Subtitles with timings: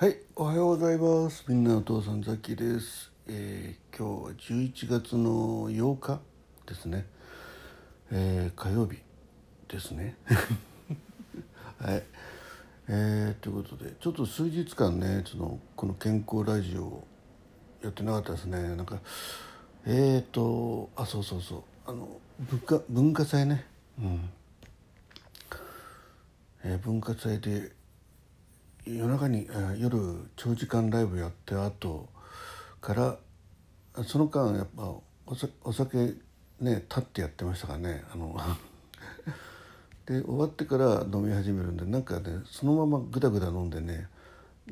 [0.00, 1.44] はい、おはようございます。
[1.46, 3.12] みんなお父さんザキです。
[3.28, 6.20] えー今日は11月の8日
[6.66, 7.04] ですね。
[8.10, 8.96] えー火曜日
[9.68, 10.16] ですね。
[11.76, 12.02] はい。
[12.88, 17.06] えーということで、ちょっと数日間ね、そのこの健康ラジオを
[17.82, 18.74] やってなかったですね。
[18.76, 18.98] なんか、
[19.84, 22.08] えーと、あ、そうそうそう、あの
[22.48, 23.66] 文化文化祭ね。
[23.98, 24.30] うん。
[26.64, 27.78] えー文化祭で
[28.86, 29.46] 夜中に
[29.78, 29.98] 夜
[30.36, 32.08] 長時間ライブやって後
[32.80, 33.18] から
[34.04, 35.02] その間やっぱお
[35.64, 35.96] お酒
[36.60, 38.36] ね立ってやってましたからねあの
[40.06, 44.08] で終わってから飲み始めるんでなんかねそのままぐだぐだ飲んでね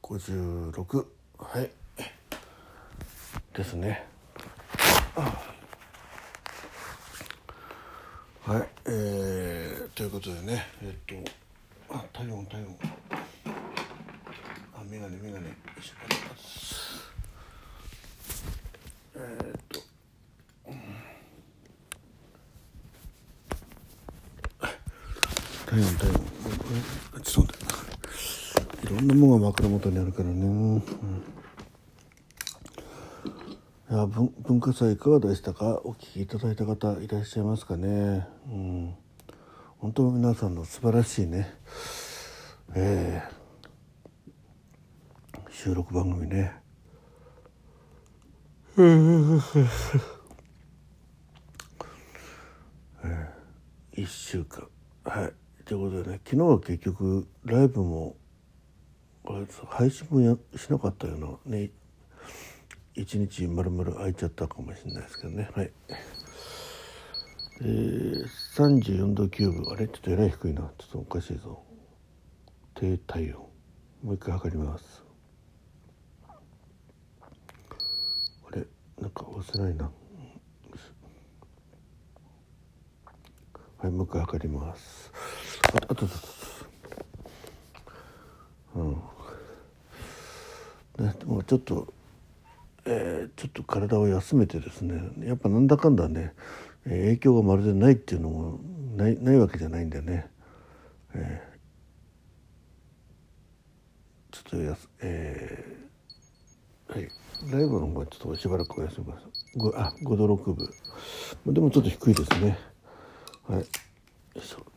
[0.00, 1.04] 56
[1.38, 1.70] はい。
[3.56, 4.06] ですね。
[8.46, 11.22] はい、えー、ということでね、えっ
[11.88, 12.78] と、あ、体温、体温。
[14.74, 15.48] あ、メガネ、メガネ。
[15.48, 16.10] よいしょ
[19.16, 19.80] えーっと、
[25.70, 27.22] 体温、体温。
[27.22, 27.68] ちょっと待っ
[28.80, 28.92] て。
[28.92, 29.06] いろん。
[29.06, 30.44] なものが枕元にあるからね。
[30.44, 30.82] うん。
[33.90, 38.94] いや文化祭いかがでしたかお聞きいただいた方いらっしゃいますかねうん。
[39.78, 40.54] 本当皆さん。
[40.54, 41.54] の素晴らしいね
[42.74, 43.40] えー
[45.50, 46.52] 収録番組ね
[48.76, 49.40] えー、
[53.96, 54.68] 1週間
[55.04, 55.39] はい
[55.70, 58.16] ということでね昨日は結局ライブも
[59.68, 61.70] 配信もやしなかったようなね
[62.96, 65.48] 一日まるまる空いちゃったかもしれないですけどね。
[65.54, 65.70] はい。
[67.60, 68.26] えー、
[68.56, 70.62] 34度9分あれちょっとえらい低いな。
[70.62, 71.62] ちょっとおかしいぞ。
[72.74, 73.38] 低体温。
[74.02, 75.04] もう一回測ります。
[76.28, 76.34] あ
[78.50, 78.66] れ
[79.00, 79.88] なんか押せないな。
[83.82, 85.10] はいもう一回測ります。
[85.88, 86.06] あと
[88.74, 88.92] うん。
[91.04, 91.92] ねでもちょっと
[92.84, 96.34] えーちょっと体を休めてですねやっぱなんだかんだね、
[96.84, 98.60] 影響がまるでないっていうのも
[98.96, 100.28] ないないわけじゃないんでね、
[101.14, 101.50] えー
[104.32, 107.08] ちょっとやすえーはい。
[107.50, 109.58] ライブの方はちょっとしばらくお休みください。
[109.58, 112.58] ごあ5度6分でもちょっと低いですね。
[113.48, 113.58] はい。
[113.60, 113.66] よ
[114.36, 114.69] いしょ。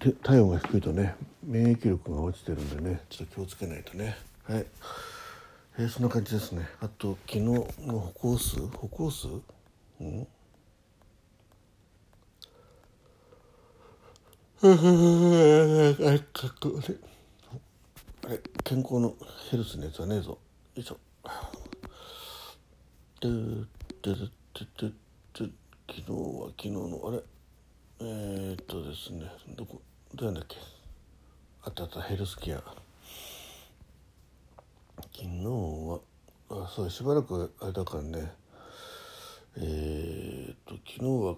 [0.00, 4.16] 体温が低いとね免疫力が落ちてるんでねちょっと気をつけないとね。
[4.44, 4.66] はい。
[5.78, 6.66] えーそんな感じですね。
[6.80, 8.56] あと昨日の歩行数？
[8.66, 9.28] 歩行数？
[9.28, 10.26] うん？
[14.62, 14.66] あ
[16.10, 16.96] れかっこあれ
[18.26, 19.14] あれ健康の
[19.50, 20.30] ヘルスのやつはねえぞ。
[20.30, 20.38] よ
[20.76, 20.98] いしょ。
[23.20, 23.34] でで
[24.02, 24.20] で
[24.78, 25.50] でで
[25.88, 27.22] 昨日は昨日のあれ？
[28.00, 29.30] えー、っとですね。
[29.56, 29.80] どこ？
[30.14, 30.56] どうやんだっけ？
[31.62, 32.58] あったあったヘルスケア。
[32.58, 32.74] 昨
[35.22, 36.00] 日は
[36.50, 38.32] あそうしばらくあれだからね。
[39.56, 41.36] えー、っと昨日は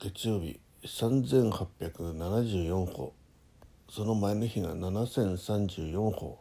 [0.00, 3.12] 月曜日3874歩
[3.88, 6.38] その前の日が7034歩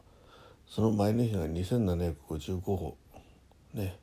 [0.68, 2.98] その前の日が2755歩
[3.76, 4.00] ね。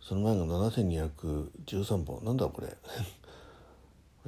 [0.00, 2.76] その前が7213歩なんだこれ？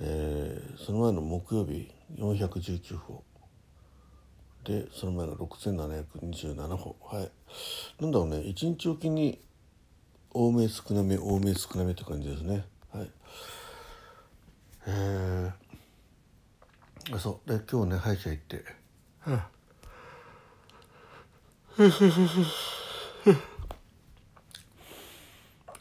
[0.02, 3.24] えー、その前の木曜日419歩。
[4.64, 6.96] でその前が6727歩。
[7.02, 7.30] はい。
[8.00, 8.42] なんだろうね。
[8.42, 9.40] 一日おきに
[10.32, 12.64] 多め少なめ多め少なめって感じですね。
[12.92, 13.10] はい。
[14.86, 17.48] えー、そう。
[17.48, 18.64] で今日ね歯医者行って。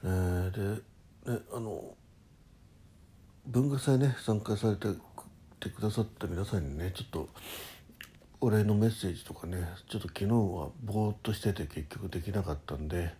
[0.01, 0.81] えー、で
[1.31, 1.95] ねあの
[3.45, 4.75] 文化祭ね参加され
[5.59, 7.29] ててくださった皆さんにねちょっと
[8.41, 13.13] お礼のメッセージとかねちょっと昨日はぼーっとしてて結局できなかったんで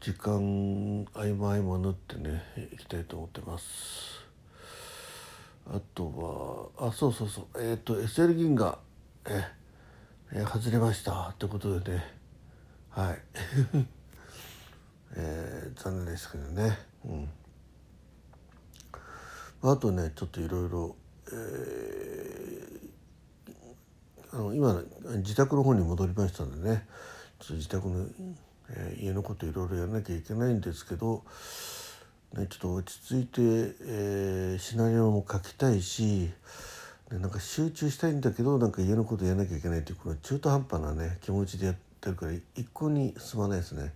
[0.00, 4.26] 時間合間合間縫ってね行きたいと思ってます。
[5.70, 8.78] あとはあそうそうそうえっ、ー、と SL 銀河
[9.26, 9.44] え
[10.32, 12.14] え外れましたってことでね
[12.90, 13.18] はい。
[15.16, 16.78] えー、残念ですけどね。
[17.04, 17.28] うん。
[19.62, 20.96] あとねちょっといろいろ
[24.32, 24.82] あの今
[25.16, 26.86] 自宅の方に戻りましたんでね
[27.38, 28.06] ちょっと自宅の、
[28.70, 31.24] えー、家のこといろいろやらなきゃいけないんですけど、
[32.34, 36.30] ね、ちょっと落ち着いて、えー、シナリオも書きたいし、
[37.10, 43.92] ね、なんか集中したいんだけどなんか家のことやらなきゃいけないっていうこの中途半端なね気持ちでやってるから一向に進まないですね。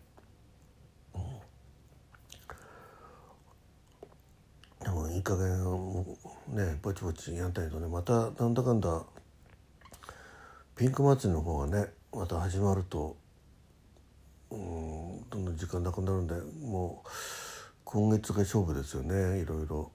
[4.83, 5.65] でもいい加減
[6.49, 9.03] ねぼちぼちやんないとねまたなんだかんだ
[10.77, 13.17] ピンク祭りの方がねまた始まると
[14.51, 16.35] うんどんどん時間なくなるんで
[16.67, 17.09] もう
[17.85, 19.41] 今月が勝負ですよね。
[19.41, 19.91] いろいろ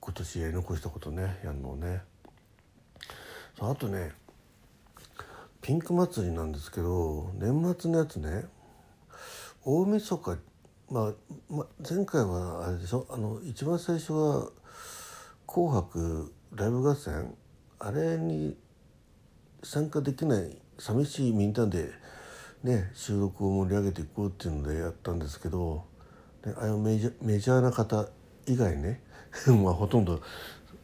[0.00, 2.02] 今年やり残したことねやるのね。
[3.60, 4.12] あとね
[5.60, 8.44] ピンク祭りなんですけど年末のやつね
[9.64, 10.38] 大晦日
[10.90, 11.12] まあ、
[11.50, 13.06] まあ前回はあれでしょ？
[13.10, 14.50] あの一番最初は
[15.48, 17.34] 「紅白ライブ合戦」
[17.80, 18.56] あれに
[19.62, 21.90] 参加できない寂しいみんなで、
[22.62, 25.84] ね、収録を盛り上げていこうっていうのでやったんですけど、
[26.44, 28.08] ね、あのメジャメジャーな方
[28.46, 29.02] 以外ね
[29.62, 30.20] まあほとんど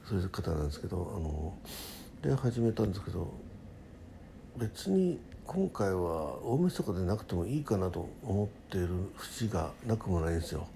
[0.09, 1.59] そういう方なんですけどあの
[2.23, 3.33] で始めたんですけど
[4.57, 10.67] 別に今回は大晦日でなくてもいいかなと思っている節がなくもないんですよ。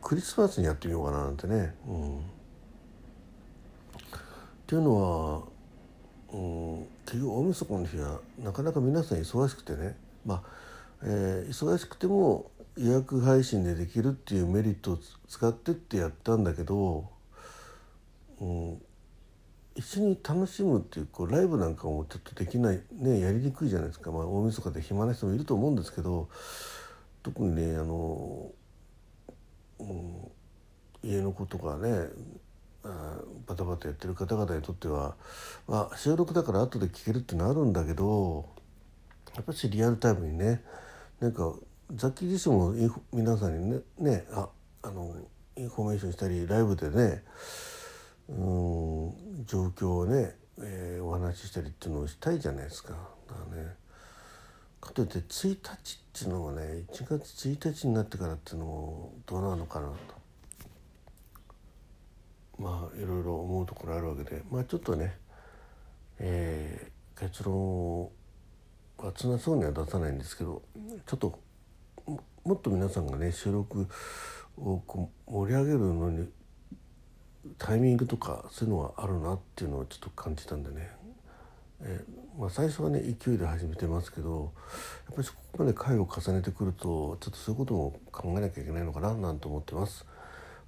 [0.00, 1.74] クリスマスにやってみようかななんてね。
[1.88, 2.20] うん、
[4.66, 5.42] っていうのは、
[6.32, 10.42] うん、結局大晦日の日はなかなか皆さん忙しくてね、まあ
[11.04, 14.98] えー、忙しくても予約配信でできるっていうメリットを
[15.28, 17.08] 使ってってやったんだけど、
[18.40, 18.82] うん、
[19.76, 26.28] 一緒に楽しむっていうこうライブなんかもちょっとできないねやりにくいじゃないですか、まあ、大晦日で暇な人もいると思うんですけど
[27.22, 28.50] 特にねあの、
[29.78, 30.28] うん、
[31.04, 32.08] 家の子とかね
[33.46, 35.14] バタバタやってる方々にとっては、
[35.68, 38.48] まあ、収録だから後で聞けるってのあるんだけど
[39.34, 40.62] やっぱりリアルタイムにね
[41.20, 41.54] なんか
[41.94, 42.74] ザッキー自身も
[43.12, 44.48] 皆さんにねねあ
[44.82, 45.14] あの
[45.56, 47.22] インフォメーションしたりライブでね
[48.28, 52.90] うん状況をね、えー、お話ししたりっていうのをしたいじゃないですか。
[53.28, 53.74] だからね
[54.80, 55.58] かといって1日っ
[56.12, 60.15] ていうのもね1月1日になってからっていうのもどうなのかなと
[62.58, 65.16] まあいろいろ思うところあるわけでまあちょっとね、
[66.18, 68.04] えー、結論
[68.98, 70.62] はつなそうには出さないんですけど
[71.06, 71.38] ちょっと
[72.44, 73.88] もっと皆さんがね収録
[74.56, 76.28] をこう盛り上げるのに
[77.58, 80.90] タイミングとかそういうのがあるなっていうのをちょっと感じたんでね、
[81.82, 84.52] えー、まあ、最初はね勢いで始めてますけど
[85.06, 90.06] やっぱりそこまで回を重ねてくるとちょっとそういうことも考えなきゃいけないのかななんて思ってます。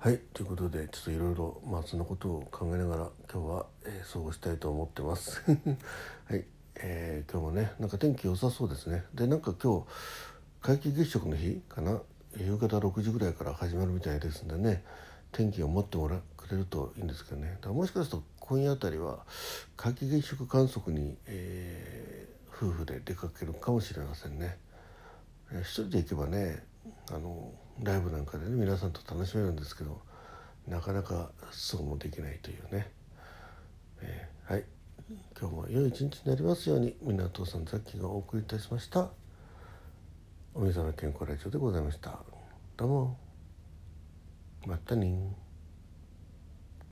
[0.01, 5.43] はいということでちょっといろいろまあそんなことを考えながら今日は、えー、過ごしたいと思ってます。
[6.31, 6.45] はい、
[6.77, 9.03] えー、今日もねなんか天気良さそうですね。
[9.13, 9.87] でなんか今日
[10.63, 12.01] 皆既月食の日かな？
[12.37, 14.85] 夕方6時ぐらいから始まるみたいですんでね
[15.33, 19.25] 天気を持ってもらくれるといいんですけどねだからもしかすると今夜あたりは
[19.77, 24.59] 皆既月食観測に、えー、夫婦で出かけるかもしれませんね。
[25.51, 26.63] えー、一人で行けばね
[27.11, 27.53] あの
[27.83, 30.01] ライブなんかでね皆さんと楽しめるんですけど
[30.67, 32.91] なかなかそうもできないというね、
[34.03, 34.65] えー、はい。
[35.41, 39.09] 今日も良い一日になりますように港さんザッキーがお送りいたしました。
[40.55, 42.19] おみその健康ラジオでございました。
[42.77, 43.17] どうも。
[44.67, 45.35] またね